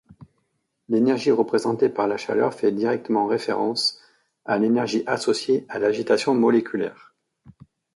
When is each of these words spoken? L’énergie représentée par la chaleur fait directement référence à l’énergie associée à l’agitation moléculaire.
L’énergie 0.89 1.29
représentée 1.29 1.87
par 1.87 2.07
la 2.07 2.17
chaleur 2.17 2.55
fait 2.55 2.71
directement 2.71 3.27
référence 3.27 4.01
à 4.45 4.57
l’énergie 4.57 5.03
associée 5.05 5.63
à 5.69 5.77
l’agitation 5.77 6.33
moléculaire. 6.33 7.13